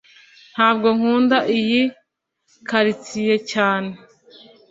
[0.53, 1.81] Ntabwo nkunda iyi
[2.67, 3.91] quartiers cyane